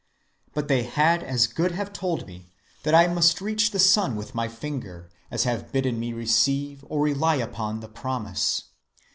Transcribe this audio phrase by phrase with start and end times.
[0.55, 2.49] But they had as good have told me
[2.81, 7.01] that I must reach the Sun with my finger as have bidden me receive or
[7.03, 8.63] rely upon the Promise.